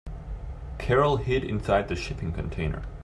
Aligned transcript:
Carol 0.79 1.17
hid 1.17 1.43
inside 1.43 1.87
the 1.87 1.95
shipping 1.95 2.31
container. 2.31 2.81